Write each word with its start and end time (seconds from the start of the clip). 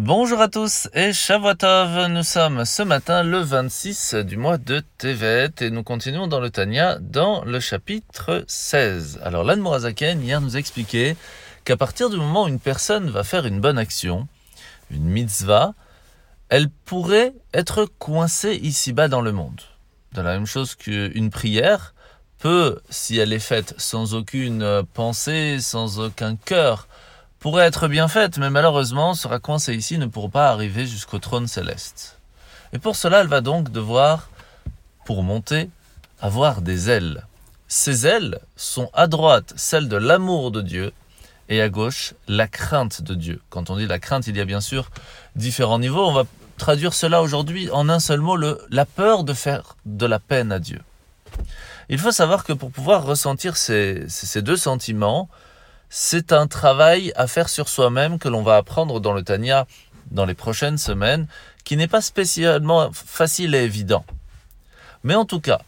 Bonjour 0.00 0.40
à 0.40 0.46
tous 0.46 0.88
et 0.94 1.12
Shavuotov, 1.12 2.06
nous 2.06 2.22
sommes 2.22 2.64
ce 2.64 2.84
matin 2.84 3.24
le 3.24 3.40
26 3.40 4.14
du 4.14 4.36
mois 4.36 4.56
de 4.56 4.80
Tevet 4.96 5.50
et 5.60 5.70
nous 5.70 5.82
continuons 5.82 6.28
dans 6.28 6.38
le 6.38 6.50
Tanya 6.50 6.98
dans 7.00 7.42
le 7.42 7.58
chapitre 7.58 8.44
16. 8.46 9.18
Alors 9.24 9.42
l'Anne 9.42 9.58
Morazaken 9.58 10.22
hier 10.22 10.40
nous 10.40 10.54
a 10.54 10.60
expliqué 10.60 11.16
qu'à 11.64 11.76
partir 11.76 12.10
du 12.10 12.16
moment 12.16 12.44
où 12.44 12.46
une 12.48 12.60
personne 12.60 13.10
va 13.10 13.24
faire 13.24 13.44
une 13.44 13.60
bonne 13.60 13.76
action, 13.76 14.28
une 14.92 15.02
mitzvah, 15.02 15.74
elle 16.48 16.70
pourrait 16.70 17.34
être 17.52 17.84
coincée 17.98 18.54
ici-bas 18.54 19.08
dans 19.08 19.20
le 19.20 19.32
monde. 19.32 19.62
De 20.12 20.20
la 20.20 20.30
même 20.30 20.46
chose 20.46 20.76
qu'une 20.76 21.30
prière 21.30 21.92
peut, 22.38 22.80
si 22.88 23.18
elle 23.18 23.32
est 23.32 23.40
faite 23.40 23.74
sans 23.78 24.14
aucune 24.14 24.84
pensée, 24.94 25.58
sans 25.58 25.98
aucun 25.98 26.36
cœur, 26.36 26.86
pourrait 27.38 27.66
être 27.66 27.88
bien 27.88 28.08
faite, 28.08 28.38
mais 28.38 28.50
malheureusement 28.50 29.14
sera 29.14 29.38
coincée 29.38 29.74
ici, 29.74 29.98
ne 29.98 30.06
pourra 30.06 30.28
pas 30.28 30.48
arriver 30.50 30.86
jusqu'au 30.86 31.18
trône 31.18 31.46
céleste. 31.46 32.18
Et 32.72 32.78
pour 32.78 32.96
cela, 32.96 33.20
elle 33.20 33.28
va 33.28 33.40
donc 33.40 33.70
devoir, 33.70 34.28
pour 35.04 35.22
monter, 35.22 35.70
avoir 36.20 36.60
des 36.62 36.90
ailes. 36.90 37.24
Ces 37.68 38.06
ailes 38.06 38.40
sont 38.56 38.90
à 38.92 39.06
droite 39.06 39.52
celles 39.56 39.88
de 39.88 39.96
l'amour 39.96 40.50
de 40.50 40.62
Dieu 40.62 40.92
et 41.48 41.62
à 41.62 41.68
gauche 41.68 42.14
la 42.26 42.48
crainte 42.48 43.02
de 43.02 43.14
Dieu. 43.14 43.40
Quand 43.50 43.70
on 43.70 43.76
dit 43.76 43.86
la 43.86 43.98
crainte, 43.98 44.26
il 44.26 44.36
y 44.36 44.40
a 44.40 44.44
bien 44.44 44.60
sûr 44.60 44.90
différents 45.36 45.78
niveaux. 45.78 46.06
On 46.06 46.12
va 46.12 46.24
traduire 46.56 46.92
cela 46.92 47.22
aujourd'hui 47.22 47.70
en 47.70 47.88
un 47.88 48.00
seul 48.00 48.20
mot, 48.20 48.36
la 48.36 48.84
peur 48.84 49.24
de 49.24 49.32
faire 49.32 49.76
de 49.86 50.06
la 50.06 50.18
peine 50.18 50.50
à 50.50 50.58
Dieu. 50.58 50.80
Il 51.88 51.98
faut 51.98 52.12
savoir 52.12 52.44
que 52.44 52.52
pour 52.52 52.70
pouvoir 52.70 53.04
ressentir 53.04 53.56
ces 53.56 54.06
deux 54.42 54.56
sentiments, 54.56 55.28
c'est 55.90 56.32
un 56.32 56.46
travail 56.46 57.12
à 57.16 57.26
faire 57.26 57.48
sur 57.48 57.68
soi-même 57.68 58.18
que 58.18 58.28
l'on 58.28 58.42
va 58.42 58.56
apprendre 58.56 59.00
dans 59.00 59.12
le 59.12 59.22
Tanya 59.22 59.66
dans 60.10 60.24
les 60.24 60.34
prochaines 60.34 60.78
semaines, 60.78 61.26
qui 61.64 61.76
n'est 61.76 61.88
pas 61.88 62.00
spécialement 62.00 62.90
facile 62.92 63.54
et 63.54 63.64
évident. 63.64 64.04
Mais 65.04 65.14
en 65.14 65.24
tout 65.24 65.40
cas, 65.40 65.60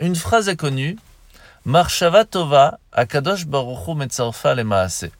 une 0.00 0.16
phrase 0.16 0.48
est 0.48 0.56
connue, 0.56 0.98
Marshava 1.64 2.24
Tova 2.24 2.78
Akadosh 2.92 3.46
Baruchu 3.46 3.92
le 3.94 4.62
Maase. 4.64 5.10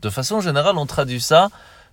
De 0.00 0.10
façon 0.10 0.40
générale, 0.40 0.76
on 0.76 0.86
traduit 0.86 1.20
ça 1.20 1.48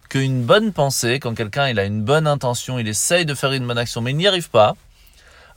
qu'une 0.10 0.44
bonne 0.44 0.74
pensée, 0.74 1.20
quand 1.20 1.36
quelqu'un 1.36 1.78
a 1.78 1.84
une 1.84 2.02
bonne 2.04 2.26
intention, 2.26 2.80
il 2.80 2.88
essaye 2.88 3.26
de 3.26 3.36
faire 3.36 3.54
une 3.54 3.68
bonne 3.68 3.78
action, 3.78 4.02
mais 4.02 4.12
il 4.12 4.18
n'y 4.18 4.28
arrive 4.28 4.50
pas, 4.50 4.76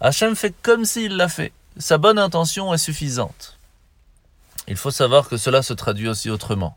Hachem 0.00 0.36
fait 0.36 0.54
comme 0.62 0.84
s'il 0.84 1.16
l'a 1.16 1.28
fait. 1.28 1.52
Sa 1.78 1.96
bonne 1.96 2.18
intention 2.18 2.74
est 2.74 2.78
suffisante. 2.78 3.58
Il 4.68 4.76
faut 4.76 4.90
savoir 4.90 5.28
que 5.28 5.36
cela 5.36 5.62
se 5.62 5.72
traduit 5.72 6.08
aussi 6.08 6.30
autrement. 6.30 6.76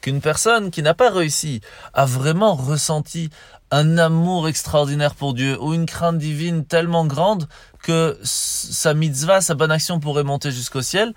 Qu'une 0.00 0.20
personne 0.20 0.70
qui 0.70 0.82
n'a 0.82 0.94
pas 0.94 1.10
réussi 1.10 1.60
à 1.94 2.04
vraiment 2.04 2.54
ressenti 2.54 3.30
un 3.70 3.98
amour 3.98 4.48
extraordinaire 4.48 5.14
pour 5.14 5.34
Dieu 5.34 5.60
ou 5.60 5.74
une 5.74 5.86
crainte 5.86 6.18
divine 6.18 6.64
tellement 6.64 7.06
grande 7.06 7.48
que 7.82 8.18
sa 8.22 8.94
mitzvah, 8.94 9.40
sa 9.40 9.54
bonne 9.54 9.72
action 9.72 9.98
pourrait 9.98 10.24
monter 10.24 10.50
jusqu'au 10.50 10.82
ciel, 10.82 11.14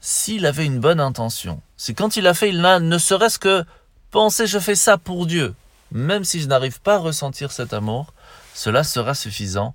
s'il 0.00 0.46
avait 0.46 0.66
une 0.66 0.80
bonne 0.80 1.00
intention. 1.00 1.60
C'est 1.76 1.94
quand 1.94 2.16
il 2.16 2.26
a 2.26 2.34
fait, 2.34 2.50
il 2.50 2.60
n'a 2.60 2.78
ne 2.78 2.98
serait-ce 2.98 3.38
que 3.38 3.64
pensé 4.10 4.46
je 4.46 4.58
fais 4.58 4.74
ça 4.76 4.96
pour 4.96 5.26
Dieu. 5.26 5.54
Même 5.90 6.24
si 6.24 6.40
je 6.40 6.46
n'arrive 6.46 6.80
pas 6.80 6.94
à 6.94 6.98
ressentir 6.98 7.52
cet 7.52 7.72
amour, 7.72 8.12
cela 8.54 8.84
sera 8.84 9.14
suffisant 9.14 9.74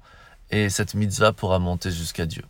et 0.51 0.69
cette 0.69 0.93
mitzvah 0.93 1.33
pourra 1.33 1.59
monter 1.59 1.91
jusqu'à 1.91 2.25
Dieu. 2.25 2.43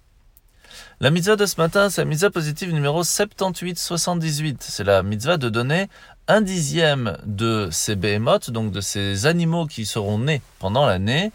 La 1.01 1.11
mitzvah 1.11 1.37
de 1.37 1.45
ce 1.45 1.55
matin, 1.61 1.89
c'est 1.89 2.01
la 2.01 2.05
mitzvah 2.05 2.29
positive 2.29 2.73
numéro 2.73 3.03
78-78. 3.03 4.57
C'est 4.59 4.83
la 4.83 5.01
mitzvah 5.01 5.37
de 5.37 5.47
donner 5.47 5.87
un 6.27 6.41
dixième 6.41 7.17
de 7.25 7.69
ces 7.71 7.95
behemoths, 7.95 8.51
donc 8.51 8.73
de 8.73 8.81
ces 8.81 9.25
animaux 9.25 9.65
qui 9.65 9.85
seront 9.85 10.19
nés 10.19 10.41
pendant 10.59 10.85
l'année. 10.85 11.31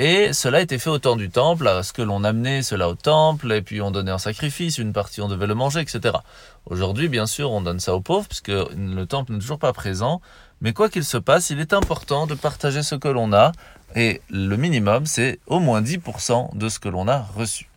Et 0.00 0.32
cela 0.32 0.58
a 0.58 0.60
été 0.60 0.80
fait 0.80 0.90
au 0.90 0.98
temps 0.98 1.14
du 1.14 1.30
temple, 1.30 1.68
à 1.68 1.84
ce 1.84 1.92
que 1.92 2.02
l'on 2.02 2.24
amenait 2.24 2.62
cela 2.62 2.88
au 2.88 2.96
temple, 2.96 3.52
et 3.52 3.62
puis 3.62 3.80
on 3.80 3.92
donnait 3.92 4.10
un 4.10 4.18
sacrifice, 4.18 4.76
une 4.76 4.92
partie 4.92 5.20
on 5.20 5.28
devait 5.28 5.46
le 5.46 5.54
manger, 5.54 5.82
etc. 5.82 6.16
Aujourd'hui, 6.64 7.08
bien 7.08 7.28
sûr, 7.28 7.52
on 7.52 7.60
donne 7.60 7.78
ça 7.78 7.94
aux 7.94 8.00
pauvres, 8.00 8.26
puisque 8.26 8.48
le 8.48 9.04
temple 9.04 9.34
n'est 9.34 9.38
toujours 9.38 9.60
pas 9.60 9.72
présent. 9.72 10.20
Mais 10.60 10.72
quoi 10.72 10.88
qu'il 10.88 11.04
se 11.04 11.16
passe, 11.16 11.50
il 11.50 11.60
est 11.60 11.74
important 11.74 12.26
de 12.26 12.34
partager 12.34 12.82
ce 12.82 12.96
que 12.96 13.06
l'on 13.06 13.32
a, 13.32 13.52
et 13.94 14.20
le 14.30 14.56
minimum, 14.56 15.06
c'est 15.06 15.38
au 15.46 15.60
moins 15.60 15.80
10% 15.80 16.58
de 16.58 16.68
ce 16.68 16.80
que 16.80 16.88
l'on 16.88 17.06
a 17.06 17.20
reçu. 17.36 17.68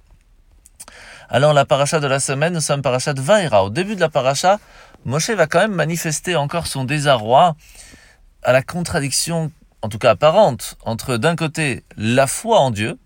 Alors 1.31 1.53
la 1.53 1.63
paracha 1.63 1.99
de 1.99 2.07
la 2.07 2.19
semaine, 2.19 2.53
nous 2.53 2.59
sommes 2.59 2.81
paracha 2.81 3.13
de 3.13 3.21
Vaïra. 3.21 3.63
Au 3.63 3.69
début 3.69 3.95
de 3.95 3.99
la 3.99 4.09
paracha, 4.09 4.59
Moshe 5.05 5.29
va 5.29 5.45
quand 5.45 5.59
même 5.59 5.75
manifester 5.75 6.35
encore 6.35 6.65
son 6.65 6.85
désarroi 6.85 7.55
à 8.41 8.51
la 8.51 8.63
contradiction, 8.63 9.51
en 9.83 9.89
tout 9.89 9.99
cas 9.99 10.09
apparente, 10.11 10.75
entre 10.85 11.17
d'un 11.17 11.35
côté 11.35 11.83
la 11.97 12.25
foi 12.25 12.59
en 12.59 12.71
Dieu, 12.71 12.97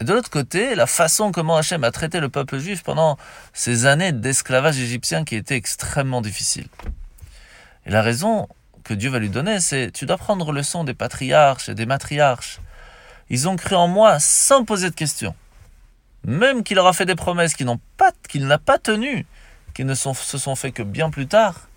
et 0.00 0.04
de 0.04 0.12
l'autre 0.12 0.28
côté 0.28 0.74
la 0.74 0.88
façon 0.88 1.30
comment 1.30 1.56
Hachem 1.56 1.84
a 1.84 1.92
traité 1.92 2.18
le 2.18 2.28
peuple 2.28 2.58
juif 2.58 2.82
pendant 2.82 3.16
ces 3.52 3.86
années 3.86 4.10
d'esclavage 4.10 4.80
égyptien 4.80 5.22
qui 5.22 5.36
étaient 5.36 5.54
extrêmement 5.54 6.20
difficiles. 6.20 6.66
Et 7.86 7.92
la 7.92 8.02
raison 8.02 8.48
que 8.82 8.92
Dieu 8.92 9.08
va 9.08 9.20
lui 9.20 9.30
donner, 9.30 9.60
c'est 9.60 9.92
tu 9.92 10.04
dois 10.04 10.18
prendre 10.18 10.50
le 10.50 10.64
son 10.64 10.82
des 10.82 10.94
patriarches 10.94 11.68
et 11.68 11.76
des 11.76 11.86
matriarches. 11.86 12.58
Ils 13.30 13.48
ont 13.48 13.54
cru 13.54 13.76
en 13.76 13.86
moi 13.86 14.18
sans 14.18 14.64
poser 14.64 14.90
de 14.90 14.96
questions 14.96 15.36
même 16.24 16.62
qu'il 16.62 16.78
aura 16.78 16.92
fait 16.92 17.06
des 17.06 17.14
promesses 17.14 17.54
qu'il 17.54 17.66
n'a 18.46 18.58
pas 18.58 18.78
tenues, 18.78 19.26
qui 19.74 19.84
ne 19.84 19.94
se 19.94 20.38
sont 20.38 20.54
fait 20.54 20.72
que 20.72 20.82
bien 20.82 21.10
plus 21.10 21.26
tard, 21.26 21.68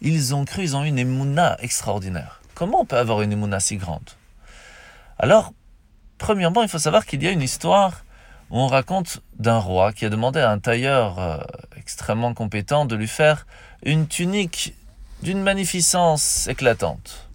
ils 0.00 0.34
ont 0.34 0.44
cru, 0.44 0.62
ils 0.62 0.76
ont 0.76 0.84
eu 0.84 0.88
une 0.88 0.98
émouna 0.98 1.56
extraordinaire. 1.60 2.40
Comment 2.54 2.82
on 2.82 2.84
peut 2.84 2.96
avoir 2.96 3.22
une 3.22 3.32
émouna 3.32 3.60
si 3.60 3.76
grande? 3.76 4.10
Alors, 5.18 5.52
premièrement, 6.18 6.62
il 6.62 6.68
faut 6.68 6.78
savoir 6.78 7.06
qu'il 7.06 7.22
y 7.22 7.26
a 7.26 7.30
une 7.30 7.42
histoire 7.42 8.04
où 8.50 8.58
on 8.58 8.66
raconte 8.66 9.20
d'un 9.38 9.58
roi 9.58 9.92
qui 9.92 10.04
a 10.06 10.08
demandé 10.08 10.40
à 10.40 10.50
un 10.50 10.58
tailleur 10.58 11.18
euh, 11.18 11.38
extrêmement 11.76 12.34
compétent 12.34 12.84
de 12.84 12.96
lui 12.96 13.08
faire 13.08 13.46
une 13.84 14.06
tunique 14.06 14.74
d'une 15.22 15.42
magnificence 15.42 16.46
éclatante. 16.46 17.28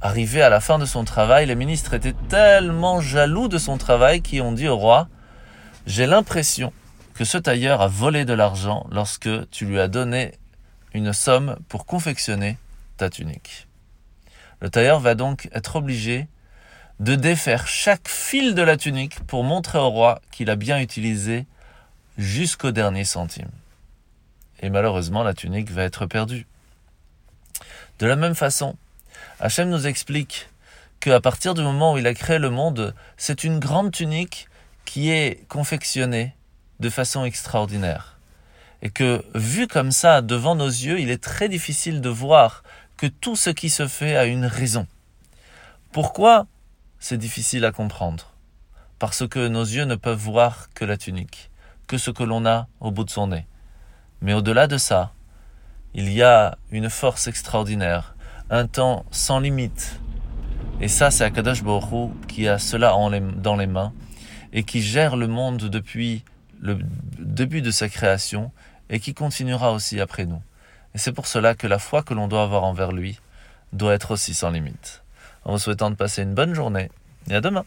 Arrivé 0.00 0.42
à 0.42 0.50
la 0.50 0.60
fin 0.60 0.78
de 0.78 0.84
son 0.84 1.04
travail, 1.04 1.46
les 1.46 1.54
ministres 1.54 1.94
étaient 1.94 2.14
tellement 2.28 3.00
jaloux 3.00 3.48
de 3.48 3.58
son 3.58 3.78
travail 3.78 4.20
qu'ils 4.20 4.42
ont 4.42 4.52
dit 4.52 4.68
au 4.68 4.76
roi 4.76 5.08
j'ai 5.86 6.06
l'impression 6.06 6.72
que 7.14 7.24
ce 7.24 7.38
tailleur 7.38 7.80
a 7.80 7.88
volé 7.88 8.24
de 8.24 8.32
l'argent 8.32 8.86
lorsque 8.90 9.28
tu 9.50 9.66
lui 9.66 9.78
as 9.78 9.88
donné 9.88 10.32
une 10.92 11.12
somme 11.12 11.56
pour 11.68 11.86
confectionner 11.86 12.58
ta 12.96 13.10
tunique. 13.10 13.66
Le 14.60 14.70
tailleur 14.70 15.00
va 15.00 15.14
donc 15.14 15.48
être 15.52 15.76
obligé 15.76 16.28
de 17.00 17.14
défaire 17.14 17.66
chaque 17.66 18.08
fil 18.08 18.54
de 18.54 18.62
la 18.62 18.76
tunique 18.76 19.20
pour 19.26 19.44
montrer 19.44 19.78
au 19.78 19.90
roi 19.90 20.20
qu'il 20.30 20.48
a 20.48 20.56
bien 20.56 20.78
utilisé 20.80 21.46
jusqu'au 22.16 22.70
dernier 22.70 23.04
centime. 23.04 23.50
Et 24.60 24.70
malheureusement, 24.70 25.22
la 25.22 25.34
tunique 25.34 25.70
va 25.70 25.82
être 25.82 26.06
perdue. 26.06 26.46
De 27.98 28.06
la 28.06 28.16
même 28.16 28.34
façon, 28.34 28.76
Hachem 29.40 29.68
nous 29.68 29.86
explique 29.86 30.48
qu'à 31.00 31.20
partir 31.20 31.54
du 31.54 31.62
moment 31.62 31.94
où 31.94 31.98
il 31.98 32.06
a 32.06 32.14
créé 32.14 32.38
le 32.38 32.50
monde, 32.50 32.94
c'est 33.16 33.44
une 33.44 33.58
grande 33.58 33.92
tunique 33.92 34.48
qui 34.84 35.10
est 35.10 35.46
confectionné 35.48 36.34
de 36.80 36.90
façon 36.90 37.24
extraordinaire. 37.24 38.18
Et 38.82 38.90
que, 38.90 39.24
vu 39.34 39.66
comme 39.66 39.92
ça, 39.92 40.20
devant 40.20 40.54
nos 40.54 40.68
yeux, 40.68 41.00
il 41.00 41.10
est 41.10 41.22
très 41.22 41.48
difficile 41.48 42.00
de 42.00 42.08
voir 42.08 42.62
que 42.96 43.06
tout 43.06 43.36
ce 43.36 43.50
qui 43.50 43.70
se 43.70 43.88
fait 43.88 44.16
a 44.16 44.24
une 44.24 44.46
raison. 44.46 44.86
Pourquoi 45.92 46.46
C'est 46.98 47.18
difficile 47.18 47.64
à 47.64 47.72
comprendre? 47.72 48.32
Parce 48.98 49.26
que 49.26 49.48
nos 49.48 49.64
yeux 49.64 49.84
ne 49.84 49.94
peuvent 49.94 50.18
voir 50.18 50.68
que 50.74 50.84
la 50.84 50.96
tunique, 50.96 51.50
que 51.86 51.98
ce 51.98 52.10
que 52.10 52.22
l'on 52.22 52.46
a 52.46 52.68
au 52.80 52.90
bout 52.90 53.04
de 53.04 53.10
son 53.10 53.28
nez. 53.28 53.46
Mais 54.20 54.34
au-delà 54.34 54.66
de 54.66 54.78
ça, 54.78 55.12
il 55.94 56.12
y 56.12 56.22
a 56.22 56.58
une 56.70 56.90
force 56.90 57.26
extraordinaire, 57.26 58.14
un 58.50 58.66
temps 58.66 59.04
sans 59.10 59.40
limite. 59.40 60.00
Et 60.80 60.88
ça, 60.88 61.10
c'est 61.10 61.24
Akadosh 61.24 61.62
Baruch 61.62 62.10
qui 62.26 62.48
a 62.48 62.58
cela 62.58 62.94
dans 63.36 63.56
les 63.56 63.66
mains 63.66 63.92
et 64.54 64.62
qui 64.62 64.80
gère 64.80 65.16
le 65.16 65.26
monde 65.26 65.68
depuis 65.68 66.24
le 66.60 66.78
début 67.18 67.60
de 67.60 67.70
sa 67.70 67.90
création 67.90 68.50
et 68.88 69.00
qui 69.00 69.12
continuera 69.12 69.72
aussi 69.72 70.00
après 70.00 70.24
nous. 70.24 70.40
Et 70.94 70.98
c'est 70.98 71.12
pour 71.12 71.26
cela 71.26 71.54
que 71.54 71.66
la 71.66 71.78
foi 71.78 72.02
que 72.02 72.14
l'on 72.14 72.28
doit 72.28 72.44
avoir 72.44 72.64
envers 72.64 72.92
lui 72.92 73.20
doit 73.72 73.92
être 73.92 74.12
aussi 74.12 74.32
sans 74.32 74.50
limite. 74.50 75.02
En 75.44 75.52
vous 75.52 75.58
souhaitant 75.58 75.90
de 75.90 75.96
passer 75.96 76.22
une 76.22 76.34
bonne 76.34 76.54
journée 76.54 76.90
et 77.28 77.34
à 77.34 77.40
demain. 77.40 77.64